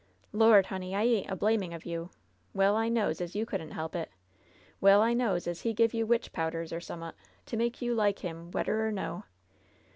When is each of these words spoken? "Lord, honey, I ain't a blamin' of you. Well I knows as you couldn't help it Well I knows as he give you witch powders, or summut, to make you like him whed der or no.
"Lord, 0.33 0.65
honey, 0.65 0.95
I 0.95 1.03
ain't 1.03 1.29
a 1.29 1.35
blamin' 1.35 1.73
of 1.73 1.85
you. 1.85 2.09
Well 2.55 2.75
I 2.75 2.89
knows 2.89 3.21
as 3.21 3.35
you 3.35 3.45
couldn't 3.45 3.69
help 3.73 3.95
it 3.95 4.09
Well 4.79 4.99
I 4.99 5.13
knows 5.13 5.45
as 5.45 5.61
he 5.61 5.73
give 5.75 5.93
you 5.93 6.07
witch 6.07 6.33
powders, 6.33 6.73
or 6.73 6.79
summut, 6.79 7.13
to 7.45 7.55
make 7.55 7.83
you 7.83 7.93
like 7.93 8.17
him 8.25 8.49
whed 8.49 8.65
der 8.65 8.87
or 8.87 8.91
no. 8.91 9.25